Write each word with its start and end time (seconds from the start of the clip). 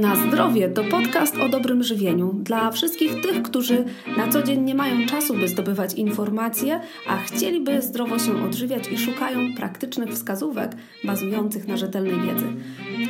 Na 0.00 0.16
zdrowie 0.16 0.68
to 0.68 0.84
podcast 0.84 1.36
o 1.36 1.48
dobrym 1.48 1.82
żywieniu 1.82 2.32
dla 2.32 2.70
wszystkich 2.70 3.22
tych, 3.22 3.42
którzy 3.42 3.84
na 4.16 4.28
co 4.28 4.42
dzień 4.42 4.60
nie 4.60 4.74
mają 4.74 5.06
czasu, 5.06 5.34
by 5.34 5.48
zdobywać 5.48 5.94
informacje, 5.94 6.80
a 7.06 7.16
chcieliby 7.16 7.82
zdrowo 7.82 8.18
się 8.18 8.44
odżywiać 8.44 8.88
i 8.88 8.98
szukają 8.98 9.54
praktycznych 9.56 10.10
wskazówek 10.10 10.72
bazujących 11.04 11.68
na 11.68 11.76
rzetelnej 11.76 12.20
wiedzy. 12.20 12.46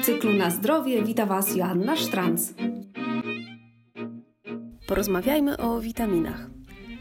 W 0.01 0.05
cyklu 0.05 0.33
Na 0.33 0.51
zdrowie 0.51 1.03
wita 1.03 1.27
Was 1.27 1.57
Joanna 1.57 1.97
Sztranc. 1.97 2.53
Porozmawiajmy 4.87 5.59
o 5.59 5.81
witaminach. 5.81 6.47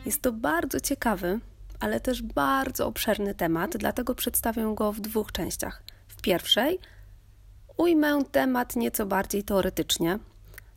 Jest 0.06 0.22
to 0.22 0.32
bardzo 0.32 0.80
ciekawy, 0.80 1.40
ale 1.80 2.00
też 2.00 2.22
bardzo 2.22 2.88
obszerny 2.88 3.36
temat, 3.36 3.78
dlatego 3.78 4.16
przedstawię 4.16 4.72
go 4.76 4.92
w 4.92 5.00
dwóch 5.00 5.32
częściach. 5.32 5.84
W 6.08 6.22
pierwszej 6.22 6.80
ujmę 7.80 8.24
temat 8.32 8.76
nieco 8.76 9.06
bardziej 9.06 9.44
teoretycznie, 9.44 10.20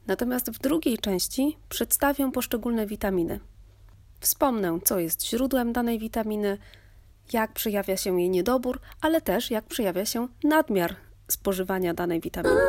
natomiast 0.07 0.51
w 0.51 0.59
drugiej 0.59 0.99
części 0.99 1.57
przedstawię 1.69 2.33
poszczególne 2.33 2.87
witaminy. 2.87 3.41
Wspomnę, 4.21 4.79
co 4.85 4.99
jest 4.99 5.27
źródłem 5.27 5.73
danej 5.73 5.99
witaminy, 5.99 6.59
jak 7.33 7.53
przejawia 7.53 7.97
się 7.97 8.21
jej 8.21 8.31
niedobór, 8.31 8.81
ale 9.01 9.21
też 9.21 9.51
jak 9.51 9.65
przejawia 9.65 10.05
się 10.05 10.29
nadmiar 10.45 10.97
spożywania 11.29 11.95
danej 11.95 12.21
witaminy. 12.21 12.61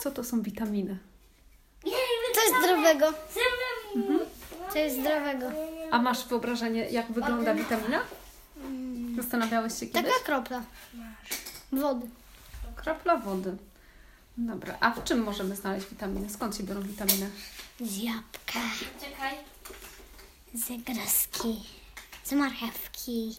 Co 0.00 0.10
to 0.10 0.24
są 0.24 0.42
witaminy? 0.42 0.98
Coś 2.34 2.62
zdrowego. 2.62 3.06
Coś 4.72 4.92
zdrowego. 4.92 5.46
A 5.90 5.98
masz 5.98 6.28
wyobrażenie, 6.28 6.88
jak 6.90 7.12
wygląda 7.12 7.54
witamina? 7.54 8.00
Zastanawiałeś 9.28 9.78
się 9.80 9.86
kiedyś? 9.86 10.12
Taka 10.12 10.24
kropla. 10.24 10.62
Wody. 11.72 12.06
Kropla 12.76 13.16
wody. 13.16 13.56
Dobra, 14.36 14.76
a 14.80 14.90
w 14.90 15.04
czym 15.04 15.22
możemy 15.22 15.56
znaleźć 15.56 15.86
witaminy? 15.88 16.30
Skąd 16.30 16.56
się 16.56 16.62
biorą 16.62 16.82
witaminy? 16.82 17.30
Z 17.80 17.96
jabłka. 17.96 18.60
Czekaj. 19.00 19.34
Z 20.54 20.82
groski. 20.84 21.64
Z 22.24 22.32
marchewki. 22.32 23.36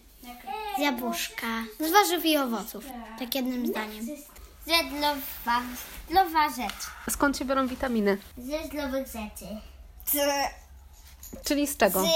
Z 0.77 0.80
jabłuszka. 0.80 1.64
Z 1.80 1.92
warzyw 1.92 2.25
i 2.25 2.38
owoców. 2.38 2.86
Tak 3.20 3.36
jednym 3.36 3.67
zdaniem. 3.67 4.05
Ze 4.05 4.77
zdrowa, 4.89 5.61
zdrowa 6.09 6.49
rzecz. 6.49 6.88
Skąd 7.09 7.38
się 7.38 7.45
biorą 7.45 7.67
witaminy? 7.67 8.17
Ze 8.38 8.67
zdrowych 8.67 9.08
rzeczy. 9.08 9.47
Czyli 11.44 11.67
z 11.67 11.77
czego? 11.77 12.02
Z 12.02 12.08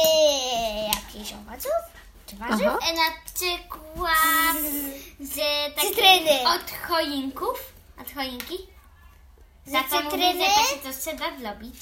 jakichś 0.96 1.34
owoców? 1.34 1.72
Czy 2.30 2.36
warzyw? 2.36 2.68
Aha. 2.68 2.78
E, 2.92 2.94
Na 2.96 3.12
przykład 3.34 4.58
z 5.20 5.36
takich 5.76 5.90
Cytryny. 5.90 6.32
od 6.56 6.72
choinków. 6.90 7.74
Od 8.02 8.12
choinki. 8.14 8.58
Za 9.66 9.84
to 9.84 9.96
mówię, 10.04 10.10
cytryny? 10.12 10.44
że 10.46 10.50
to 10.84 10.92
się 10.92 10.94
to 10.94 11.00
trzeba 11.12 11.38
zrobić. 11.40 11.76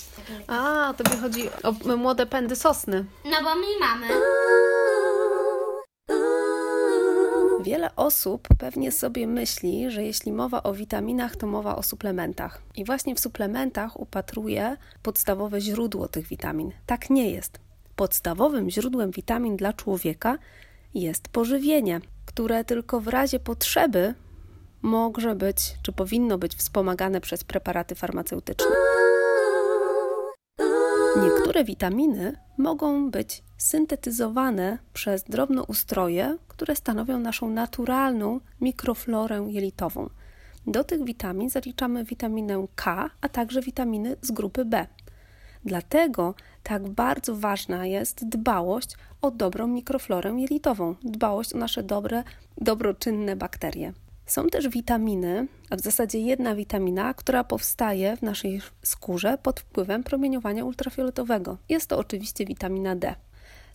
A, 0.48 0.94
tobie 0.98 1.18
chodzi 1.22 1.50
o 1.64 1.98
młode 1.98 2.26
pędy 2.26 2.56
sosny. 2.56 3.06
No 3.26 3.38
bo 3.44 3.56
my 3.56 3.66
mamy. 3.80 4.08
Wiele 7.64 7.96
osób 7.96 8.48
pewnie 8.60 8.92
sobie 8.92 9.28
myśli, 9.28 9.92
że 9.92 10.04
jeśli 10.04 10.32
mowa 10.32 10.64
o 10.64 10.74
witaminach, 10.74 11.36
to 11.36 11.48
mowa 11.48 11.76
o 11.76 11.84
suplementach. 11.84 12.62
I 12.76 12.86
właśnie 12.86 13.16
w 13.16 13.20
suplementach 13.20 14.00
upatruje 14.00 14.78
podstawowe 15.04 15.62
źródło 15.62 16.08
tych 16.08 16.28
witamin. 16.28 16.72
Tak 16.86 17.10
nie 17.10 17.30
jest. 17.32 17.60
Podstawowym 17.98 18.70
źródłem 18.70 19.12
witamin 19.12 19.58
dla 19.58 19.74
człowieka 19.74 20.38
jest 20.94 21.28
pożywienie, 21.28 22.02
które 22.26 22.66
tylko 22.66 23.00
w 23.00 23.08
razie 23.08 23.40
potrzeby 23.40 24.14
może 24.82 25.36
być, 25.36 25.76
czy 25.84 25.92
powinno 25.92 26.38
być 26.38 26.56
wspomagane 26.56 27.22
przez 27.22 27.44
preparaty 27.44 27.96
farmaceutyczne. 27.96 28.72
Niektóre 31.22 31.64
witaminy 31.64 32.38
mogą 32.58 33.12
być 33.12 33.44
syntetyzowane 33.58 34.78
przez 34.94 35.24
drobnoustroje, 35.24 36.38
które 36.48 36.76
stanowią 36.76 37.20
naszą 37.20 37.50
naturalną 37.50 38.40
mikroflorę 38.62 39.48
jelitową. 39.50 40.10
Do 40.68 40.84
tych 40.84 41.04
witamin 41.04 41.50
zaliczamy 41.50 42.04
witaminę 42.04 42.68
K, 42.76 43.10
a 43.22 43.30
także 43.30 43.62
witaminy 43.62 44.16
z 44.22 44.32
grupy 44.32 44.66
B. 44.66 44.88
Dlatego 45.68 46.36
tak 46.64 46.90
bardzo 46.90 47.36
ważna 47.36 47.86
jest 47.86 48.30
dbałość 48.30 48.96
o 49.22 49.32
dobrą 49.32 49.68
mikroflorę 49.68 50.36
jelitową, 50.38 50.96
dbałość 51.04 51.54
o 51.54 51.58
nasze 51.58 51.84
dobre, 51.84 52.24
dobroczynne 52.58 53.36
bakterie. 53.36 53.94
Są 54.26 54.48
też 54.48 54.68
witaminy, 54.70 55.48
a 55.70 55.76
w 55.76 55.80
zasadzie 55.80 56.20
jedna 56.20 56.56
witamina, 56.56 57.14
która 57.14 57.44
powstaje 57.44 58.18
w 58.18 58.22
naszej 58.22 58.62
skórze 58.84 59.38
pod 59.44 59.60
wpływem 59.60 60.04
promieniowania 60.04 60.66
ultrafioletowego. 60.66 61.58
Jest 61.70 61.90
to 61.90 61.98
oczywiście 61.98 62.46
witamina 62.46 62.96
D. 62.96 63.16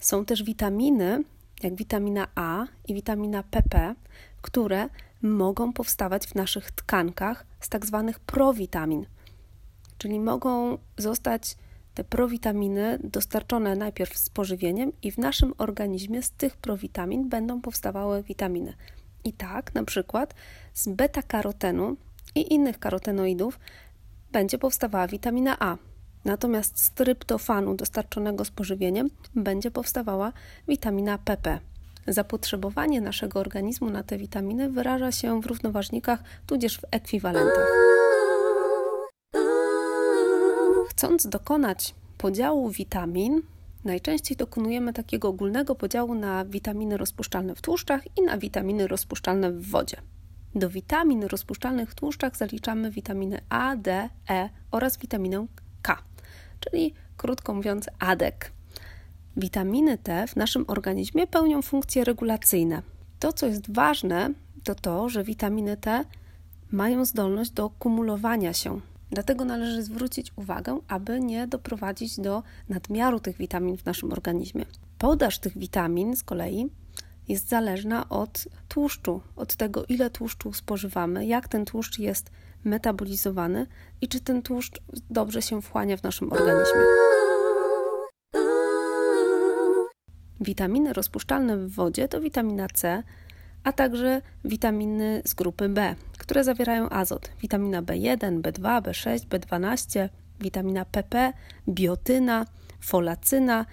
Są 0.01 0.25
też 0.25 0.43
witaminy, 0.43 1.25
jak 1.63 1.75
witamina 1.75 2.29
A 2.35 2.67
i 2.89 2.95
witamina 2.95 3.43
PP, 3.43 3.95
które 4.43 4.89
mogą 5.23 5.73
powstawać 5.73 6.27
w 6.27 6.35
naszych 6.35 6.71
tkankach 6.71 7.47
z 7.61 7.69
tak 7.69 7.87
zwanych 7.87 8.21
prowitamin, 8.21 9.07
czyli 9.99 10.21
mogą 10.21 10.79
zostać 10.99 11.57
te 11.95 12.05
prowitaminy 12.05 12.99
dostarczone 13.05 13.77
najpierw 13.77 14.19
z 14.19 14.29
pożywieniem 14.29 14.93
i 15.03 15.13
w 15.13 15.19
naszym 15.19 15.55
organizmie 15.59 16.23
z 16.23 16.31
tych 16.31 16.57
prowitamin 16.57 17.29
będą 17.29 17.61
powstawały 17.61 18.23
witaminy. 18.23 18.75
I 19.25 19.33
tak, 19.33 19.75
na 19.75 19.85
przykład 19.85 20.35
z 20.75 20.89
beta-karotenu 20.89 21.97
i 22.35 22.55
innych 22.55 22.79
karotenoidów 22.79 23.59
będzie 24.33 24.59
powstawała 24.59 25.07
witamina 25.07 25.57
A. 25.61 25.77
Natomiast 26.25 26.79
z 26.79 26.91
tryptofanu 26.91 27.75
dostarczonego 27.75 28.45
z 28.45 28.51
pożywieniem 28.51 29.11
będzie 29.35 29.71
powstawała 29.71 30.33
witamina 30.69 31.19
PP. 31.19 31.59
Zapotrzebowanie 32.07 33.01
naszego 33.01 33.41
organizmu 33.41 33.91
na 33.91 34.03
te 34.03 34.19
witaminy 34.19 34.71
wyraża 34.71 35.13
się 35.13 35.41
w 35.41 35.47
równoważnikach, 35.47 36.23
tudzież 36.47 36.79
w 36.79 36.85
ekwiwalentach. 36.91 37.69
Chcąc 41.03 41.27
dokonać 41.27 41.95
podziału 42.19 42.71
witamin, 42.71 43.43
najczęściej 43.85 44.37
dokonujemy 44.37 44.93
takiego 44.93 45.29
ogólnego 45.29 45.75
podziału 45.75 46.15
na 46.15 46.45
witaminy 46.45 46.97
rozpuszczalne 46.97 47.55
w 47.55 47.63
tłuszczach 47.63 48.19
i 48.19 48.23
na 48.23 48.39
witaminy 48.39 48.87
rozpuszczalne 48.87 49.53
w 49.53 49.71
wodzie. 49.71 49.97
Do 50.55 50.71
witamin 50.71 51.23
rozpuszczalnych 51.23 51.91
w 51.91 51.95
tłuszczach 51.95 52.37
zaliczamy 52.37 52.91
witaminy 52.91 53.41
A, 53.49 53.77
D, 53.77 54.09
E 54.31 54.49
oraz 54.71 54.99
witaminę 54.99 55.47
K, 55.83 56.03
czyli 56.61 56.95
krótko 57.17 57.55
mówiąc 57.55 57.87
ADEK. 57.99 58.53
Witaminy 59.37 59.99
te 59.99 60.27
w 60.27 60.37
naszym 60.37 60.65
organizmie 60.69 61.27
pełnią 61.27 61.63
funkcje 61.63 62.05
regulacyjne. 62.05 62.83
To, 63.19 63.33
co 63.33 63.47
jest 63.47 63.75
ważne, 63.75 64.31
to 64.65 64.75
to, 64.75 65.09
że 65.09 65.25
witaminy 65.25 65.77
te 65.77 66.05
mają 66.71 67.05
zdolność 67.05 67.51
do 67.51 67.71
kumulowania 67.71 68.53
się. 68.53 68.81
Dlatego 69.13 69.45
należy 69.45 69.83
zwrócić 69.83 70.33
uwagę, 70.37 70.79
aby 70.89 71.21
nie 71.21 71.47
doprowadzić 71.47 72.21
do 72.21 72.43
nadmiaru 72.69 73.21
tych 73.21 73.37
witamin 73.37 73.77
w 73.77 73.85
naszym 73.85 74.13
organizmie. 74.13 74.65
Podaż 74.99 75.39
tych 75.39 75.59
witamin 75.59 76.17
z 76.17 76.23
kolei 76.23 76.71
jest 77.29 77.49
zależna 77.49 78.09
od 78.09 78.49
tłuszczu, 78.69 79.21
od 79.37 79.57
tego, 79.57 79.85
ile 79.85 80.11
tłuszczu 80.11 80.53
spożywamy, 80.53 81.27
jak 81.27 81.49
ten 81.49 81.65
tłuszcz 81.65 81.99
jest 81.99 82.31
metabolizowany 82.65 83.67
i 84.01 84.09
czy 84.09 84.21
ten 84.21 84.43
tłuszcz 84.43 84.81
dobrze 85.11 85.43
się 85.43 85.63
wchłania 85.63 85.97
w 85.97 86.03
naszym 86.03 86.33
organizmie. 86.33 86.81
Witaminy 90.41 90.93
rozpuszczalne 90.93 91.57
w 91.57 91.71
wodzie 91.71 92.09
to 92.09 92.21
witamina 92.21 92.67
C, 92.75 93.03
a 93.65 93.73
także 93.73 94.23
witaminy 94.45 95.23
z 95.25 95.35
grupy 95.35 95.69
B, 95.69 95.95
które 96.19 96.45
zawierają 96.45 96.91
azot, 96.91 97.31
witamina 97.41 97.83
B1, 97.83 98.41
B2, 98.41 98.83
B6, 98.83 99.19
B12, 99.19 100.09
witamina 100.41 100.85
PP, 100.85 101.33
biotyna, 101.69 102.47
folacyna, 102.81 103.67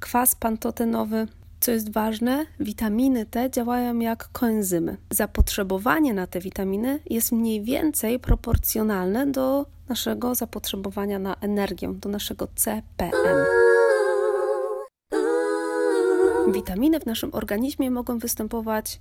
kwas 0.00 0.34
pantotenowy. 0.34 1.26
Co 1.60 1.70
jest 1.70 1.92
ważne, 1.92 2.46
witaminy 2.60 3.26
te 3.26 3.50
działają 3.50 3.98
jak 3.98 4.28
koenzymy. 4.32 4.96
Zapotrzebowanie 5.10 6.14
na 6.14 6.26
te 6.26 6.40
witaminy 6.40 7.00
jest 7.10 7.32
mniej 7.32 7.62
więcej 7.62 8.18
proporcjonalne 8.18 9.26
do 9.26 9.66
naszego 9.88 10.34
zapotrzebowania 10.34 11.18
na 11.18 11.34
energię, 11.34 11.92
do 11.94 12.08
naszego 12.08 12.48
CPM. 12.54 13.36
Witaminy 16.52 17.00
w 17.00 17.06
naszym 17.06 17.34
organizmie 17.34 17.90
mogą 17.90 18.18
występować 18.18 19.00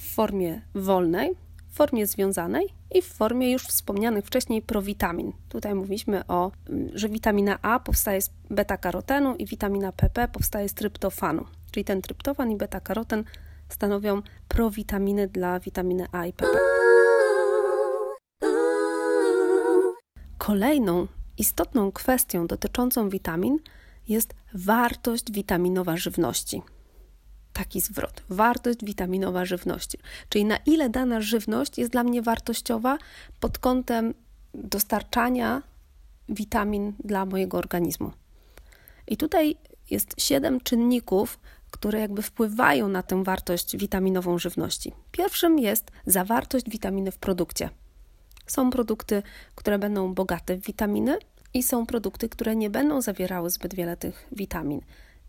w 0.00 0.14
formie 0.14 0.60
wolnej, 0.74 1.36
w 1.70 1.74
formie 1.74 2.06
związanej 2.06 2.68
i 2.94 3.02
w 3.02 3.06
formie 3.06 3.52
już 3.52 3.62
wspomnianych 3.62 4.24
wcześniej 4.26 4.62
prowitamin. 4.62 5.32
Tutaj 5.48 5.74
mówiliśmy 5.74 6.26
o, 6.26 6.52
że 6.94 7.08
witamina 7.08 7.58
A 7.62 7.80
powstaje 7.80 8.22
z 8.22 8.30
beta-karotenu 8.50 9.36
i 9.36 9.46
witamina 9.46 9.92
PP 9.92 10.28
powstaje 10.28 10.68
z 10.68 10.74
tryptofanu. 10.74 11.46
Czyli 11.70 11.84
ten 11.84 12.02
tryptofan 12.02 12.50
i 12.50 12.56
beta-karoten 12.56 13.24
stanowią 13.68 14.22
prowitaminy 14.48 15.28
dla 15.28 15.60
witaminy 15.60 16.06
A 16.12 16.26
i 16.26 16.32
PP. 16.32 16.58
Kolejną 20.38 21.06
istotną 21.38 21.92
kwestią 21.92 22.46
dotyczącą 22.46 23.08
witamin 23.08 23.58
jest 24.08 24.34
wartość 24.54 25.32
witaminowa 25.32 25.96
żywności. 25.96 26.62
Taki 27.60 27.80
zwrot, 27.80 28.22
wartość 28.28 28.84
witaminowa 28.84 29.44
żywności, 29.44 29.98
czyli 30.28 30.44
na 30.44 30.56
ile 30.56 30.90
dana 30.90 31.20
żywność 31.20 31.78
jest 31.78 31.92
dla 31.92 32.04
mnie 32.04 32.22
wartościowa 32.22 32.98
pod 33.40 33.58
kątem 33.58 34.14
dostarczania 34.54 35.62
witamin 36.28 36.92
dla 37.04 37.26
mojego 37.26 37.58
organizmu. 37.58 38.12
I 39.06 39.16
tutaj 39.16 39.56
jest 39.90 40.14
siedem 40.18 40.60
czynników, 40.60 41.40
które 41.70 42.00
jakby 42.00 42.22
wpływają 42.22 42.88
na 42.88 43.02
tę 43.02 43.24
wartość 43.24 43.76
witaminową 43.76 44.38
żywności. 44.38 44.92
Pierwszym 45.12 45.58
jest 45.58 45.90
zawartość 46.06 46.70
witaminy 46.70 47.10
w 47.10 47.18
produkcie. 47.18 47.70
Są 48.46 48.70
produkty, 48.70 49.22
które 49.54 49.78
będą 49.78 50.14
bogate 50.14 50.56
w 50.56 50.66
witaminy, 50.66 51.18
i 51.54 51.62
są 51.62 51.86
produkty, 51.86 52.28
które 52.28 52.56
nie 52.56 52.70
będą 52.70 53.02
zawierały 53.02 53.50
zbyt 53.50 53.74
wiele 53.74 53.96
tych 53.96 54.28
witamin. 54.32 54.80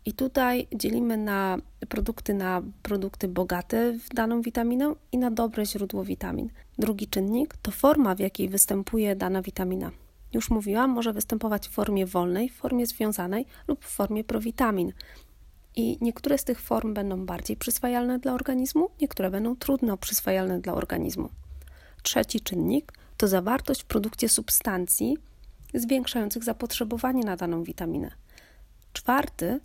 I 0.05 0.13
tutaj 0.13 0.67
dzielimy 0.75 1.17
na 1.17 1.57
produkty 1.89 2.33
na 2.33 2.61
produkty 2.83 3.27
bogate 3.27 3.93
w 3.93 4.09
daną 4.09 4.41
witaminę 4.41 4.93
i 5.11 5.17
na 5.17 5.31
dobre 5.31 5.65
źródło 5.65 6.03
witamin. 6.03 6.49
Drugi 6.79 7.07
czynnik 7.07 7.57
to 7.61 7.71
forma, 7.71 8.15
w 8.15 8.19
jakiej 8.19 8.49
występuje 8.49 9.15
dana 9.15 9.41
witamina. 9.41 9.91
Już 10.33 10.49
mówiłam, 10.49 10.89
może 10.89 11.13
występować 11.13 11.67
w 11.67 11.71
formie 11.71 12.05
wolnej, 12.05 12.49
w 12.49 12.55
formie 12.55 12.85
związanej 12.85 13.45
lub 13.67 13.85
w 13.85 13.89
formie 13.89 14.23
prowitamin. 14.23 14.93
I 15.75 15.97
niektóre 16.01 16.37
z 16.37 16.43
tych 16.43 16.61
form 16.61 16.93
będą 16.93 17.25
bardziej 17.25 17.57
przyswajalne 17.57 18.19
dla 18.19 18.33
organizmu, 18.33 18.89
niektóre 19.01 19.31
będą 19.31 19.55
trudno 19.55 19.97
przyswajalne 19.97 20.59
dla 20.59 20.73
organizmu. 20.73 21.29
Trzeci 22.03 22.41
czynnik 22.41 22.93
to 23.17 23.27
zawartość 23.27 23.81
w 23.81 23.85
produkcie 23.85 24.29
substancji, 24.29 25.17
zwiększających 25.73 26.43
zapotrzebowanie 26.43 27.23
na 27.23 27.35
daną 27.35 27.63
witaminę. 27.63 28.11
Czwarty 28.93 29.59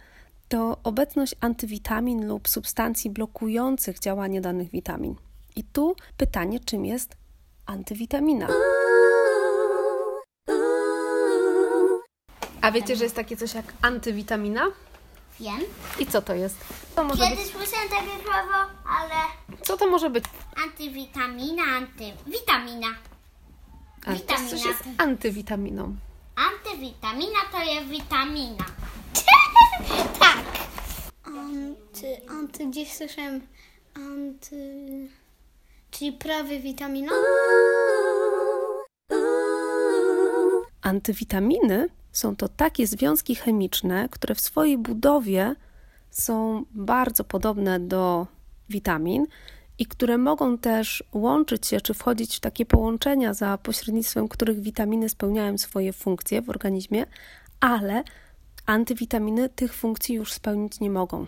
to 0.49 0.77
obecność 0.85 1.35
antywitamin 1.41 2.27
lub 2.29 2.49
substancji 2.49 3.11
blokujących 3.11 3.99
działanie 3.99 4.41
danych 4.41 4.71
witamin. 4.71 5.15
I 5.57 5.65
tu 5.65 5.97
pytanie, 6.17 6.61
czym 6.61 6.85
jest 6.87 7.17
antywitamina? 7.67 8.49
A 12.63 12.73
wiecie, 12.73 12.97
że 12.97 13.05
jest 13.05 13.17
takie 13.17 13.37
coś 13.37 13.55
jak 13.55 13.65
antywitamina? 13.83 14.67
Wiem. 15.41 15.61
I 15.99 16.07
co 16.07 16.23
to 16.23 16.35
jest? 16.35 16.57
To 16.95 17.05
może 17.05 17.25
Kiedyś 17.29 17.45
być... 17.45 17.53
słyszałem 17.53 17.89
takie 17.89 18.23
słowo, 18.25 18.71
ale 18.99 19.15
Co 19.63 19.77
to 19.77 19.87
może 19.91 20.11
być? 20.11 20.25
antywitamina, 20.65 21.63
antywitamina. 21.77 22.87
A 24.03 24.05
to 24.07 24.13
Witamina. 24.13 24.51
coś 24.51 24.65
jest 24.65 24.83
antywitaminą. 24.99 25.97
Antywitamina 26.37 27.39
to 27.53 27.59
jest 27.63 27.87
witamina. 27.87 28.65
Anty, 31.47 32.21
anty, 32.29 32.67
gdzieś 32.67 32.93
słyszałem 32.93 33.41
anty... 33.95 35.09
Czyli 35.91 36.13
prawy 36.13 36.61
witamina? 36.61 37.13
Antywitaminy 40.83 41.89
są 42.13 42.37
to 42.37 42.49
takie 42.49 42.87
związki 42.87 43.35
chemiczne, 43.35 44.09
które 44.11 44.35
w 44.35 44.41
swojej 44.41 44.79
budowie 44.79 45.55
są 46.11 46.65
bardzo 46.71 47.25
podobne 47.25 47.81
do 47.81 48.27
witamin 48.69 49.27
i 49.79 49.87
które 49.87 50.19
mogą 50.19 50.59
też 50.59 51.05
łączyć 51.13 51.67
się 51.67 51.81
czy 51.81 51.95
wchodzić 51.95 52.37
w 52.37 52.41
takie 52.41 52.67
połączenia, 52.67 53.35
za 53.35 53.59
pośrednictwem 53.59 54.29
których 54.29 54.61
witaminy 54.61 55.09
spełniają 55.09 55.59
swoje 55.59 55.93
funkcje 55.93 56.43
w 56.43 56.51
organizmie, 56.51 57.07
ale 57.61 58.05
antywitaminy 58.67 59.49
tych 59.49 59.75
funkcji 59.75 60.15
już 60.15 60.33
spełnić 60.33 60.81
nie 60.81 60.91
mogą. 60.91 61.27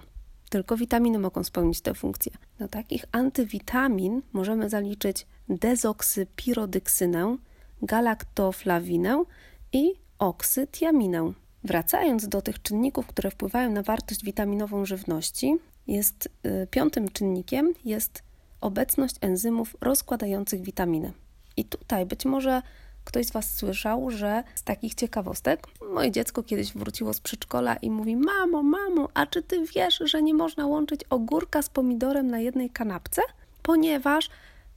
Tylko 0.49 0.77
witaminy 0.77 1.19
mogą 1.19 1.45
spełnić 1.45 1.81
te 1.81 1.95
funkcje. 1.95 2.33
Do 2.59 2.69
takich 2.69 3.05
antywitamin 3.13 4.23
możemy 4.33 4.69
zaliczyć 4.69 5.27
dezoksypirodyksynę, 5.49 7.37
galaktoflawinę 7.83 9.25
i 9.73 9.93
oksytiaminę. 10.19 11.33
Wracając 11.65 12.29
do 12.29 12.43
tych 12.43 12.63
czynników, 12.63 13.07
które 13.07 13.31
wpływają 13.31 13.73
na 13.73 13.83
wartość 13.83 14.25
witaminową 14.25 14.87
żywności, 14.87 15.57
jest 15.87 16.29
y, 16.47 16.67
piątym 16.71 17.09
czynnikiem 17.09 17.75
jest 17.85 18.23
obecność 18.61 19.17
enzymów 19.21 19.77
rozkładających 19.81 20.63
witaminy. 20.63 21.13
I 21.57 21.65
tutaj 21.65 22.07
być 22.07 22.25
może 22.25 22.63
ktoś 23.09 23.27
z 23.27 23.31
Was 23.31 23.55
słyszał, 23.55 24.11
że 24.11 24.43
z 24.55 24.63
takich 24.63 24.95
ciekawostek 24.95 25.67
moje 25.93 26.11
dziecko 26.11 26.43
kiedyś 26.43 26.73
wróciło 26.73 27.15
z 27.15 27.21
przedszkola 27.21 27.77
i 27.77 27.91
mówi: 27.91 28.17
Mamo, 28.17 28.63
mamo, 28.63 29.09
a 29.15 29.27
czy 29.27 29.43
ty 29.43 29.65
wiesz, 29.75 30.03
że 30.05 30.23
nie 30.23 30.35
można 30.35 30.67
łączyć 30.67 31.01
ogórka 31.11 31.63
z 31.63 31.69
pomidorem 31.69 32.31
na 32.31 32.39
jednej 32.39 32.71
kanapce? 32.71 33.23
Ponieważ 33.63 34.31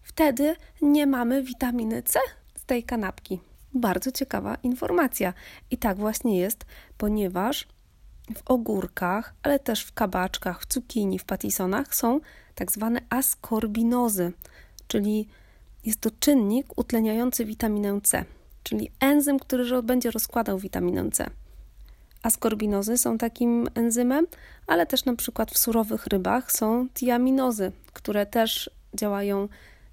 wtedy 0.04 0.56
nie 0.82 1.08
mamy 1.08 1.44
witaminy 1.44 2.04
C 2.04 2.20
z 2.56 2.66
tej 2.66 2.84
kanapki. 2.84 3.40
Bardzo 3.74 4.12
ciekawa 4.12 4.58
informacja. 4.64 5.34
I 5.72 5.78
tak 5.78 5.98
właśnie 5.98 6.40
jest, 6.40 6.66
ponieważ 6.98 7.68
w 8.36 8.52
ogórkach, 8.52 9.34
ale 9.44 9.60
też 9.60 9.84
w 9.84 9.94
kabaczkach, 9.94 10.62
w 10.62 10.66
cukinii, 10.66 11.20
w 11.20 11.26
patisonach 11.26 11.96
są 11.96 12.20
tak 12.56 12.72
zwane 12.72 13.02
askorbinozy, 13.10 14.32
czyli 14.88 15.28
jest 15.86 16.02
to 16.02 16.10
czynnik 16.20 16.78
utleniający 16.80 17.46
witaminę 17.46 18.02
C, 18.04 18.26
czyli 18.64 18.92
enzym, 19.00 19.40
który 19.40 19.82
będzie 19.84 20.12
rozkładał 20.12 20.60
witaminę 20.60 21.12
C. 21.12 21.30
Askorbinozy 22.24 22.98
są 22.98 23.18
takim 23.18 23.68
enzymem, 23.76 24.28
ale 24.68 24.86
też 24.86 25.06
na 25.06 25.16
przykład 25.16 25.52
w 25.52 25.58
surowych 25.58 26.08
rybach 26.08 26.52
są 26.52 26.90
tiaminozy, 26.90 27.72
które 27.94 28.26
też 28.26 28.70
działają 28.94 29.48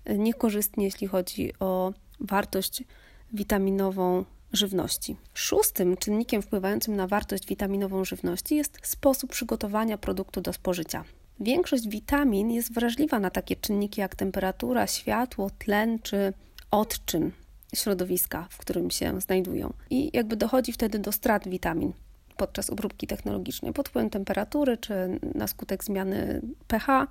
e, 0.04 0.18
niekorzystnie, 0.18 0.84
jeśli 0.84 1.06
chodzi 1.06 1.52
o 1.60 1.92
wartość 2.20 2.84
witaminową 3.32 4.24
żywności. 4.52 5.16
Szóstym 5.34 5.96
czynnikiem 5.96 6.42
wpływającym 6.42 6.96
na 6.96 7.06
wartość 7.06 7.46
witaminową 7.46 8.04
żywności 8.04 8.56
jest 8.56 8.78
sposób 8.82 9.30
przygotowania 9.30 9.98
produktu 9.98 10.40
do 10.40 10.52
spożycia. 10.52 11.04
Większość 11.40 11.88
witamin 11.88 12.50
jest 12.50 12.74
wrażliwa 12.74 13.20
na 13.20 13.30
takie 13.30 13.56
czynniki 13.56 14.00
jak 14.00 14.16
temperatura, 14.16 14.86
światło, 14.86 15.50
tlen 15.58 15.98
czy 15.98 16.32
odczyn 16.70 17.30
środowiska, 17.74 18.46
w 18.50 18.58
którym 18.58 18.90
się 18.90 19.20
znajdują. 19.20 19.72
I 19.90 20.10
jakby 20.12 20.36
dochodzi 20.36 20.72
wtedy 20.72 20.98
do 20.98 21.12
strat 21.12 21.48
witamin 21.48 21.92
podczas 22.36 22.70
obróbki 22.70 23.06
technologicznej 23.06 23.72
pod 23.72 23.88
wpływem 23.88 24.10
temperatury, 24.10 24.76
czy 24.76 24.94
na 25.34 25.46
skutek 25.46 25.84
zmiany 25.84 26.40
pH, 26.68 27.06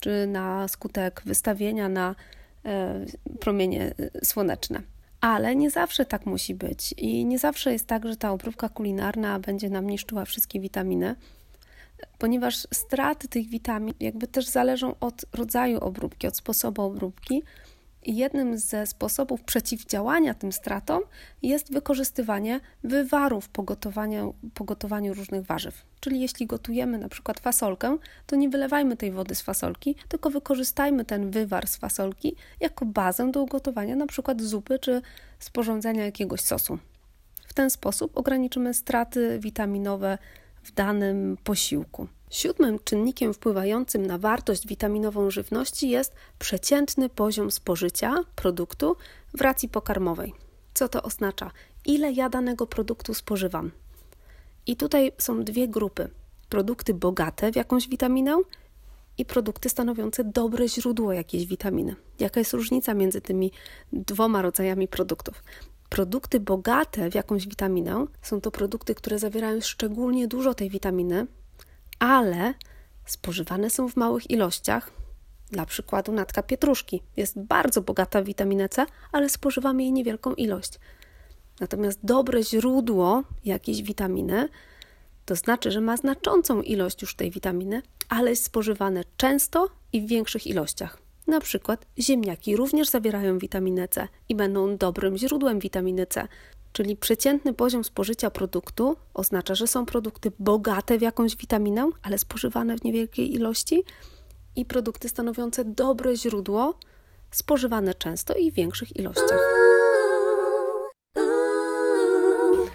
czy 0.00 0.26
na 0.26 0.68
skutek 0.68 1.22
wystawienia 1.26 1.88
na 1.88 2.14
e, 2.64 3.04
promienie 3.40 3.94
słoneczne. 4.24 4.82
Ale 5.20 5.56
nie 5.56 5.70
zawsze 5.70 6.04
tak 6.04 6.26
musi 6.26 6.54
być 6.54 6.94
i 6.96 7.24
nie 7.24 7.38
zawsze 7.38 7.72
jest 7.72 7.86
tak, 7.86 8.06
że 8.06 8.16
ta 8.16 8.32
obróbka 8.32 8.68
kulinarna 8.68 9.38
będzie 9.38 9.70
nam 9.70 9.90
niszczyła 9.90 10.24
wszystkie 10.24 10.60
witaminy, 10.60 11.16
ponieważ 12.18 12.66
straty 12.74 13.28
tych 13.28 13.48
witamin 13.48 13.94
jakby 14.00 14.26
też 14.26 14.46
zależą 14.46 14.94
od 15.00 15.24
rodzaju 15.32 15.78
obróbki, 15.78 16.26
od 16.26 16.36
sposobu 16.36 16.82
obróbki. 16.82 17.42
I 18.06 18.16
jednym 18.16 18.58
ze 18.58 18.86
sposobów 18.86 19.42
przeciwdziałania 19.42 20.34
tym 20.34 20.52
stratom 20.52 21.02
jest 21.42 21.72
wykorzystywanie 21.72 22.60
wywarów 22.82 23.48
po 23.48 23.62
gotowaniu, 24.64 25.14
różnych 25.14 25.46
warzyw. 25.46 25.82
Czyli 26.00 26.20
jeśli 26.20 26.46
gotujemy 26.46 26.98
na 26.98 27.08
przykład 27.08 27.40
fasolkę, 27.40 27.98
to 28.26 28.36
nie 28.36 28.48
wylewajmy 28.48 28.96
tej 28.96 29.12
wody 29.12 29.34
z 29.34 29.42
fasolki, 29.42 29.94
tylko 30.08 30.30
wykorzystajmy 30.30 31.04
ten 31.04 31.30
wywar 31.30 31.66
z 31.66 31.76
fasolki 31.76 32.36
jako 32.60 32.86
bazę 32.86 33.30
do 33.30 33.42
ugotowania 33.42 33.96
na 33.96 34.06
przykład 34.06 34.42
zupy 34.42 34.78
czy 34.78 35.02
sporządzenia 35.38 36.04
jakiegoś 36.04 36.40
sosu. 36.40 36.78
W 37.46 37.54
ten 37.54 37.70
sposób 37.70 38.16
ograniczymy 38.18 38.74
straty 38.74 39.38
witaminowe 39.40 40.18
w 40.64 40.72
danym 40.72 41.36
posiłku. 41.44 42.08
Siódmym 42.30 42.78
czynnikiem 42.84 43.34
wpływającym 43.34 44.06
na 44.06 44.18
wartość 44.18 44.66
witaminową 44.66 45.30
żywności 45.30 45.88
jest 45.88 46.14
przeciętny 46.38 47.08
poziom 47.08 47.50
spożycia 47.50 48.14
produktu 48.36 48.96
w 49.34 49.40
racji 49.40 49.68
pokarmowej. 49.68 50.34
Co 50.74 50.88
to 50.88 51.02
oznacza? 51.02 51.50
Ile 51.86 52.12
ja 52.12 52.28
danego 52.28 52.66
produktu 52.66 53.14
spożywam? 53.14 53.70
I 54.66 54.76
tutaj 54.76 55.12
są 55.18 55.44
dwie 55.44 55.68
grupy: 55.68 56.08
produkty 56.48 56.94
bogate 56.94 57.52
w 57.52 57.56
jakąś 57.56 57.88
witaminę 57.88 58.36
i 59.18 59.24
produkty 59.24 59.68
stanowiące 59.68 60.24
dobre 60.24 60.68
źródło 60.68 61.12
jakiejś 61.12 61.46
witaminy. 61.46 61.96
Jaka 62.18 62.40
jest 62.40 62.52
różnica 62.52 62.94
między 62.94 63.20
tymi 63.20 63.52
dwoma 63.92 64.42
rodzajami 64.42 64.88
produktów? 64.88 65.42
Produkty 65.88 66.40
bogate 66.40 67.10
w 67.10 67.14
jakąś 67.14 67.48
witaminę 67.48 68.06
są 68.22 68.40
to 68.40 68.50
produkty, 68.50 68.94
które 68.94 69.18
zawierają 69.18 69.60
szczególnie 69.60 70.28
dużo 70.28 70.54
tej 70.54 70.70
witaminy, 70.70 71.26
ale 71.98 72.54
spożywane 73.06 73.70
są 73.70 73.88
w 73.88 73.96
małych 73.96 74.30
ilościach. 74.30 74.90
Dla 75.50 75.66
przykładu 75.66 76.12
natka 76.12 76.42
pietruszki 76.42 77.02
jest 77.16 77.40
bardzo 77.40 77.82
bogata 77.82 78.22
w 78.22 78.24
witaminę 78.24 78.68
C, 78.68 78.86
ale 79.12 79.28
spożywamy 79.28 79.82
jej 79.82 79.92
niewielką 79.92 80.34
ilość. 80.34 80.78
Natomiast 81.60 81.98
dobre 82.02 82.42
źródło 82.42 83.22
jakiejś 83.44 83.82
witaminy 83.82 84.48
to 85.24 85.36
znaczy, 85.36 85.70
że 85.70 85.80
ma 85.80 85.96
znaczącą 85.96 86.62
ilość 86.62 87.02
już 87.02 87.14
tej 87.14 87.30
witaminy, 87.30 87.82
ale 88.08 88.30
jest 88.30 88.44
spożywane 88.44 89.04
często 89.16 89.68
i 89.92 90.00
w 90.00 90.06
większych 90.06 90.46
ilościach. 90.46 91.03
Na 91.26 91.40
przykład 91.40 91.86
ziemniaki 91.98 92.56
również 92.56 92.88
zawierają 92.88 93.38
witaminę 93.38 93.88
C 93.88 94.08
i 94.28 94.34
będą 94.34 94.76
dobrym 94.76 95.16
źródłem 95.16 95.58
witaminy 95.58 96.06
C. 96.06 96.28
Czyli 96.72 96.96
przeciętny 96.96 97.54
poziom 97.54 97.84
spożycia 97.84 98.30
produktu 98.30 98.96
oznacza, 99.14 99.54
że 99.54 99.66
są 99.66 99.86
produkty 99.86 100.32
bogate 100.38 100.98
w 100.98 101.02
jakąś 101.02 101.36
witaminę, 101.36 101.90
ale 102.02 102.18
spożywane 102.18 102.78
w 102.78 102.84
niewielkiej 102.84 103.34
ilości 103.34 103.84
i 104.56 104.64
produkty 104.64 105.08
stanowiące 105.08 105.64
dobre 105.64 106.16
źródło, 106.16 106.74
spożywane 107.30 107.94
często 107.94 108.34
i 108.34 108.50
w 108.50 108.54
większych 108.54 108.96
ilościach. 108.96 109.40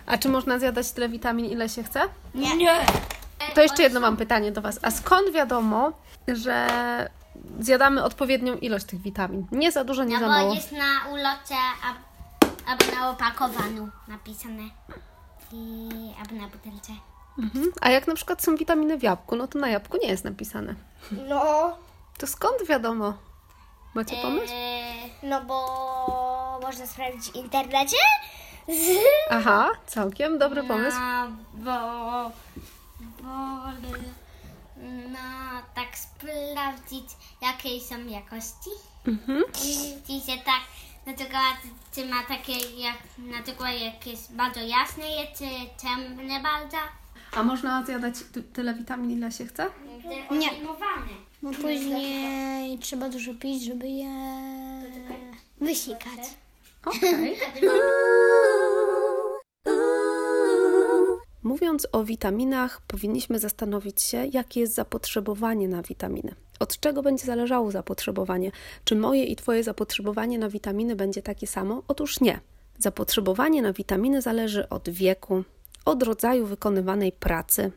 A 0.06 0.18
czy 0.18 0.29
można 0.29 0.60
zjadać 0.60 0.91
tyle 0.91 1.10
witamin, 1.10 1.46
ile 1.46 1.70
się 1.70 1.84
chce? 1.84 2.00
Nie. 2.36 2.58
Nie. 2.58 2.75
To 3.56 3.62
jeszcze 3.62 3.84
jedno 3.84 4.00
mam 4.00 4.18
pytanie 4.18 4.51
do 4.51 4.62
Was. 4.62 4.79
A 4.82 4.91
skąd 4.91 5.34
wiadomo, 5.34 5.91
że 6.27 6.68
zjadamy 7.60 8.03
odpowiednią 8.03 8.55
ilość 8.55 8.86
tych 8.86 9.01
witamin? 9.01 9.48
Nie 9.51 9.72
za 9.72 9.84
dużo, 9.84 10.03
nie 10.03 10.13
No 10.13 10.19
za 10.19 10.25
bo 10.25 10.31
mało. 10.31 10.53
jest 10.53 10.72
na 10.72 11.12
ulocie 11.12 11.55
a- 11.84 12.72
albo 12.72 12.86
na 12.96 13.10
opakowaniu 13.10 13.89
napisane. 14.08 14.63
I 15.53 15.89
albo 16.19 16.36
na 16.41 16.48
butelce. 16.48 16.91
Mhm. 17.39 17.72
A 17.81 17.89
jak 17.89 18.08
na 18.08 18.15
przykład 18.15 18.43
są 18.43 18.55
witaminy 18.55 18.98
w 18.98 19.03
jabłku, 19.03 19.36
no 19.36 19.48
to 19.48 19.60
na 19.60 19.69
jabłku 19.69 19.98
nie 20.01 20.08
jest 20.10 20.24
napisane. 20.24 20.75
No, 21.27 21.77
To 22.17 22.27
skąd 22.27 22.67
wiadomo? 22.67 23.13
Macie 23.93 24.15
pomysł? 24.22 24.53
Eee, 24.55 25.12
no 25.24 25.41
bo 25.43 26.60
można 26.62 26.88
sprawdzić 26.88 27.31
w 27.31 27.36
internecie. 27.36 27.98
Aha, 29.29 29.69
całkiem 29.88 30.38
dobry 30.39 30.63
pomysł. 30.63 30.98
No, 31.00 31.27
bo, 31.53 31.72
bo 33.24 33.29
no, 35.12 35.19
tak 35.75 35.98
sprawdzić, 35.98 37.05
jakiej 37.41 37.81
są 37.81 38.05
jakości. 38.05 38.69
Mhm. 39.07 39.43
I 40.09 40.21
się 40.21 40.38
tak, 40.45 40.62
na 41.05 41.13
przykład, 41.13 41.57
czy 41.95 42.05
ma 42.05 42.24
takie, 42.24 42.53
jak, 42.77 42.98
na 43.17 43.43
przykład 43.43 43.71
jak 43.81 44.07
jest 44.07 44.36
bardzo 44.36 44.59
jasne, 44.59 45.05
je, 45.09 45.27
czy 45.38 45.45
ciemne 45.81 46.39
bardzo. 46.39 46.77
A 47.31 47.43
można 47.43 47.86
zjadać 47.86 48.15
ty- 48.33 48.43
tyle 48.43 48.74
witamin, 48.74 49.12
ile 49.12 49.31
się 49.31 49.45
chce? 49.45 49.69
Nie. 50.31 50.50
Bo 51.41 51.51
później 51.51 52.79
trzeba 52.79 53.09
dużo 53.09 53.33
pić, 53.33 53.63
żeby 53.63 53.88
je 53.88 54.12
wysikać. 55.62 56.19
Okej. 56.86 57.38
Mówiąc 61.50 61.88
o 61.91 62.03
witaminach, 62.03 62.82
powinniśmy 62.82 63.39
zastanowić 63.39 64.01
się, 64.01 64.25
jakie 64.25 64.60
jest 64.60 64.74
zapotrzebowanie 64.74 65.68
na 65.68 65.82
witaminy. 65.82 66.36
Od 66.60 66.79
czego 66.79 67.03
będzie 67.03 67.25
zależało 67.25 67.72
zapotrzebowanie? 67.72 68.51
Czy 68.84 68.96
moje 68.96 69.24
i 69.24 69.36
Twoje 69.36 69.63
zapotrzebowanie 69.63 70.39
na 70.39 70.50
witaminy 70.50 70.96
będzie 70.96 71.22
takie 71.22 71.48
samo? 71.48 71.84
Otóż 71.88 72.22
nie. 72.22 72.39
Zapotrzebowanie 72.77 73.62
na 73.62 73.74
witaminy 73.74 74.22
zależy 74.22 74.70
od 74.70 74.89
wieku, 74.89 75.44
od 75.86 76.03
rodzaju 76.03 76.46
wykonywanej 76.46 77.12
pracy, 77.12 77.72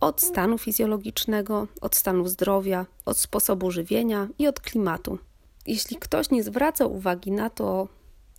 od 0.00 0.20
stanu 0.20 0.58
fizjologicznego, 0.58 1.66
od 1.80 1.96
stanu 1.96 2.28
zdrowia, 2.28 2.86
od 3.04 3.18
sposobu 3.18 3.70
żywienia 3.70 4.28
i 4.38 4.46
od 4.46 4.60
klimatu. 4.60 5.18
Jeśli 5.66 5.96
ktoś 5.96 6.30
nie 6.30 6.42
zwraca 6.42 6.86
uwagi 6.86 7.32
na 7.32 7.50
to, 7.50 7.88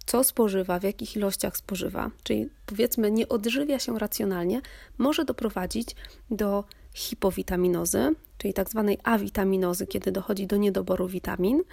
co 0.05 0.23
spożywa, 0.23 0.79
w 0.79 0.83
jakich 0.83 1.15
ilościach 1.15 1.57
spożywa, 1.57 2.11
czyli 2.23 2.49
powiedzmy 2.65 3.11
nie 3.11 3.29
odżywia 3.29 3.79
się 3.79 3.99
racjonalnie, 3.99 4.61
może 4.97 5.25
doprowadzić 5.25 5.95
do 6.31 6.63
hipowitaminozy, 6.93 8.15
czyli 8.37 8.53
tak 8.53 8.69
zwanej 8.69 8.97
awitaminozy, 9.03 9.87
kiedy 9.87 10.11
dochodzi 10.11 10.47
do 10.47 10.57
niedoboru 10.57 11.07
witamin, 11.07 11.63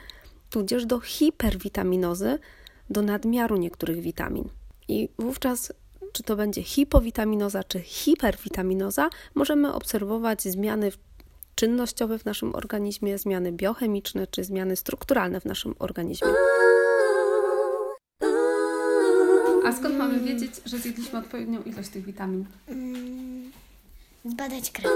tudzież 0.51 0.87
do 0.87 1.01
hiperwitaminozy, 1.01 2.39
do 2.91 3.03
nadmiaru 3.03 3.57
niektórych 3.57 4.01
witamin. 4.01 4.49
I 4.89 5.09
wówczas, 5.19 5.73
czy 6.13 6.23
to 6.23 6.37
będzie 6.37 6.63
hipowitaminoza, 6.63 7.65
czy 7.65 7.81
hiperwitaminoza, 7.81 9.11
możemy 9.35 9.73
obserwować 9.73 10.43
zmiany 10.43 10.93
czynnościowe 11.55 12.19
w 12.19 12.25
naszym 12.25 12.55
organizmie, 12.55 13.19
zmiany 13.19 13.53
biochemiczne, 13.53 14.27
czy 14.27 14.45
zmiany 14.45 14.77
strukturalne 14.77 15.41
w 15.41 15.45
naszym 15.45 15.75
organizmie. 15.79 16.29
A 19.73 19.75
skąd 19.75 19.99
mamy 19.99 20.21
wiedzieć, 20.21 20.51
że 20.65 20.79
zjedliśmy 20.79 21.19
odpowiednią 21.19 21.63
ilość 21.63 21.89
tych 21.89 22.05
witamin? 22.05 22.47
Zbadać 24.25 24.71
krew. 24.71 24.93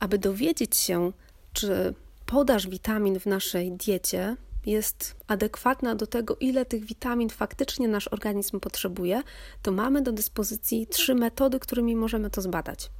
Aby 0.00 0.18
dowiedzieć 0.18 0.76
się, 0.76 1.12
czy 1.52 1.94
podaż 2.26 2.68
witamin 2.68 3.20
w 3.20 3.26
naszej 3.26 3.72
diecie 3.72 4.36
jest 4.66 5.14
adekwatna 5.26 5.94
do 5.94 6.06
tego, 6.06 6.36
ile 6.36 6.64
tych 6.64 6.84
witamin 6.84 7.30
faktycznie 7.30 7.88
nasz 7.88 8.08
organizm 8.08 8.60
potrzebuje, 8.60 9.22
to 9.62 9.72
mamy 9.72 10.02
do 10.02 10.12
dyspozycji 10.12 10.86
trzy 10.86 11.14
metody, 11.14 11.60
którymi 11.60 11.96
możemy 11.96 12.30
to 12.30 12.42
zbadać. 12.42 12.90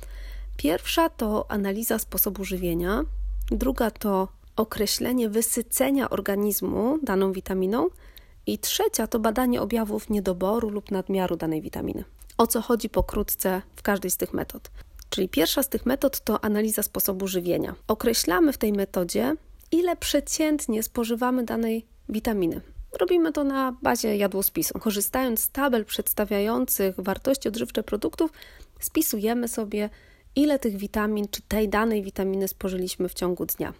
Pierwsza 0.56 1.08
to 1.08 1.50
analiza 1.50 1.98
sposobu 1.98 2.44
żywienia, 2.44 3.02
druga 3.50 3.90
to 3.90 4.28
określenie 4.60 5.28
wysycenia 5.28 6.10
organizmu 6.10 6.98
daną 7.02 7.32
witaminą 7.32 7.88
i 8.46 8.58
trzecia 8.58 9.06
to 9.06 9.18
badanie 9.18 9.62
objawów 9.62 10.10
niedoboru 10.10 10.70
lub 10.70 10.90
nadmiaru 10.90 11.36
danej 11.36 11.62
witaminy. 11.62 12.04
O 12.38 12.46
co 12.46 12.60
chodzi 12.60 12.88
pokrótce 12.88 13.62
w 13.76 13.82
każdej 13.82 14.10
z 14.10 14.16
tych 14.16 14.34
metod? 14.34 14.70
Czyli 15.10 15.28
pierwsza 15.28 15.62
z 15.62 15.68
tych 15.68 15.86
metod 15.86 16.20
to 16.20 16.44
analiza 16.44 16.82
sposobu 16.82 17.26
żywienia. 17.26 17.74
Określamy 17.88 18.52
w 18.52 18.58
tej 18.58 18.72
metodzie, 18.72 19.36
ile 19.72 19.96
przeciętnie 19.96 20.82
spożywamy 20.82 21.44
danej 21.44 21.86
witaminy. 22.08 22.60
Robimy 23.00 23.32
to 23.32 23.44
na 23.44 23.76
bazie 23.82 24.16
jadłospisu. 24.16 24.78
Korzystając 24.78 25.40
z 25.40 25.50
tabel 25.50 25.84
przedstawiających 25.84 26.94
wartości 26.98 27.48
odżywcze 27.48 27.82
produktów, 27.82 28.32
spisujemy 28.80 29.48
sobie, 29.48 29.90
ile 30.36 30.58
tych 30.58 30.76
witamin 30.76 31.28
czy 31.30 31.42
tej 31.42 31.68
danej 31.68 32.02
witaminy 32.02 32.48
spożyliśmy 32.48 33.08
w 33.08 33.14
ciągu 33.14 33.46
dnia. 33.46 33.72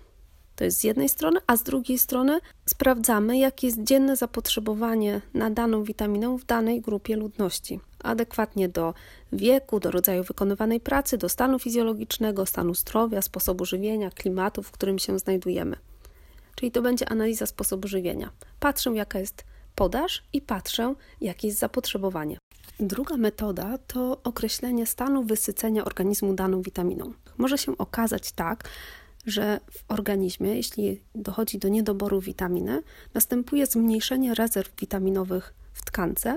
To 0.61 0.65
jest 0.65 0.79
z 0.79 0.85
jednej 0.85 1.09
strony, 1.09 1.41
a 1.47 1.57
z 1.57 1.63
drugiej 1.63 1.99
strony 1.99 2.41
sprawdzamy, 2.67 3.39
jakie 3.39 3.67
jest 3.67 3.83
dzienne 3.83 4.17
zapotrzebowanie 4.17 5.21
na 5.35 5.51
daną 5.51 5.85
witaminę 5.85 6.39
w 6.39 6.45
danej 6.45 6.81
grupie 6.81 7.17
ludności. 7.17 7.81
Adekwatnie 8.05 8.69
do 8.69 8.95
wieku, 9.33 9.81
do 9.81 9.91
rodzaju 9.91 10.25
wykonywanej 10.25 10.81
pracy, 10.81 11.19
do 11.19 11.29
stanu 11.29 11.59
fizjologicznego, 11.59 12.47
stanu 12.47 12.75
zdrowia, 12.75 13.23
sposobu 13.23 13.65
żywienia, 13.65 14.11
klimatu, 14.11 14.63
w 14.63 14.71
którym 14.71 14.99
się 14.99 15.19
znajdujemy. 15.19 15.77
Czyli 16.55 16.73
to 16.73 16.83
będzie 16.83 17.09
analiza 17.09 17.47
sposobu 17.47 17.89
żywienia. 17.89 18.31
Patrzę, 18.59 18.91
jaka 18.91 19.19
jest 19.19 19.45
podaż 19.75 20.23
i 20.33 20.41
patrzę, 20.41 20.95
jakie 21.21 21.49
jest 21.49 21.59
zapotrzebowanie. 21.59 22.39
Druga 22.81 23.17
metoda 23.17 23.79
to 23.87 24.21
określenie 24.25 24.87
stanu 24.87 25.23
wysycenia 25.23 25.85
organizmu 25.85 26.35
daną 26.35 26.63
witaminą. 26.63 27.13
Może 27.39 27.59
się 27.59 27.79
okazać 27.79 28.33
tak, 28.33 28.69
że 29.27 29.61
w 29.71 29.85
organizmie, 29.89 30.57
jeśli 30.57 31.03
dochodzi 31.15 31.59
do 31.59 31.69
niedoboru 31.69 32.21
witaminy, 32.21 32.83
następuje 33.15 33.67
zmniejszenie 33.67 34.35
rezerw 34.35 34.73
witaminowych 34.81 35.55
w 35.73 35.85
tkance 35.85 36.37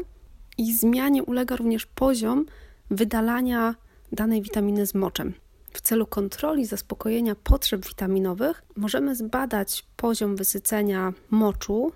i 0.58 0.76
zmianie 0.76 1.24
ulega 1.24 1.56
również 1.56 1.86
poziom 1.86 2.46
wydalania 2.92 3.76
danej 4.12 4.42
witaminy 4.42 4.86
z 4.86 4.94
moczem. 4.94 5.34
W 5.74 5.82
celu 5.82 6.06
kontroli 6.06 6.66
zaspokojenia 6.66 7.36
potrzeb 7.36 7.88
witaminowych 7.88 8.64
możemy 8.76 9.16
zbadać 9.16 9.86
poziom 9.98 10.36
wysycenia 10.36 11.14
moczu 11.30 11.92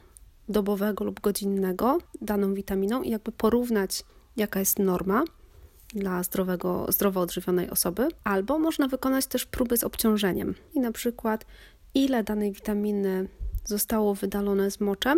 dobowego 0.50 1.06
lub 1.06 1.22
godzinnego 1.22 1.98
daną 2.22 2.53
witaminą 2.53 3.01
i 3.01 3.10
jakby 3.10 3.32
porównać, 3.32 4.03
jaka 4.38 4.60
jest 4.60 4.79
norma 4.79 5.24
dla 5.94 6.24
zdrowego, 6.24 6.86
zdrowo 6.89 7.22
odżywionej 7.22 7.70
osoby, 7.70 8.08
albo 8.24 8.60
można 8.60 8.88
wykonać 8.88 9.25
też 9.25 9.46
próby 9.46 9.77
z 9.77 9.84
obciążeniem 9.84 10.56
i 10.74 10.79
na 10.79 10.91
przykład 10.91 11.46
ile 11.94 12.24
danej 12.24 12.51
witaminy 12.51 13.27
zostało 13.65 14.15
wydalone 14.15 14.72
z 14.72 14.79
moczem, 14.79 15.17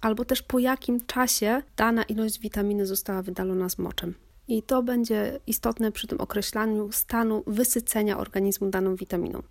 albo 0.00 0.24
też 0.24 0.42
po 0.42 0.58
jakim 0.58 1.06
czasie 1.06 1.62
dana 1.76 2.02
ilość 2.02 2.40
witaminy 2.40 2.86
została 2.86 3.22
wydalona 3.22 3.68
z 3.68 3.78
moczem. 3.78 4.14
I 4.48 4.62
to 4.62 4.82
będzie 4.82 5.40
istotne 5.46 5.92
przy 5.92 6.06
tym 6.06 6.20
określaniu 6.20 6.92
stanu 6.92 7.42
wysycenia 7.46 8.18
organizmu 8.18 8.70
daną 8.70 8.96
witaminą. 8.96 9.42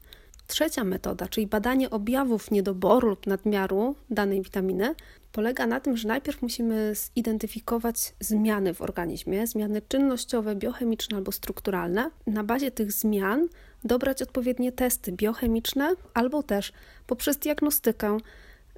Trzecia 0.52 0.84
metoda, 0.84 1.28
czyli 1.28 1.48
badanie 1.48 1.90
objawów 1.90 2.52
niedoboru 2.52 3.10
lub 3.10 3.28
nadmiaru 3.28 3.96
danej 4.10 4.42
witaminy, 4.42 4.96
polega 5.32 5.68
na 5.68 5.80
tym, 5.80 5.98
że 5.98 6.08
najpierw 6.08 6.42
musimy 6.42 6.94
zidentyfikować 7.16 8.14
zmiany 8.20 8.74
w 8.74 8.82
organizmie, 8.82 9.48
zmiany 9.48 9.82
czynnościowe, 9.88 10.56
biochemiczne 10.56 11.18
albo 11.18 11.32
strukturalne. 11.32 12.12
Na 12.28 12.44
bazie 12.44 12.72
tych 12.72 12.92
zmian 12.92 13.48
dobrać 13.84 14.22
odpowiednie 14.22 14.72
testy 14.72 15.12
biochemiczne 15.12 15.94
albo 16.14 16.44
też 16.44 16.74
poprzez 17.08 17.38
diagnostykę, 17.38 18.18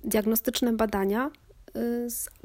diagnostyczne 0.03 0.73
badania 0.73 1.31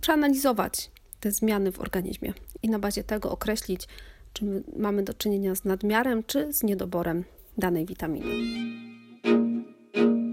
przeanalizować 0.03 0.91
te 1.21 1.33
zmiany 1.33 1.73
w 1.73 1.81
organizmie 1.81 2.33
i 2.63 2.69
na 2.69 2.79
bazie 2.79 3.05
tego 3.05 3.31
określić, 3.31 3.89
czy 4.33 4.63
mamy 4.77 5.03
do 5.03 5.15
czynienia 5.15 5.55
z 5.55 5.65
nadmiarem, 5.65 6.23
czy 6.25 6.53
z 6.53 6.63
niedoborem 6.63 7.25
danej 7.59 7.87
witaminy. 7.87 8.27
thank 9.23 9.97
you 9.97 10.28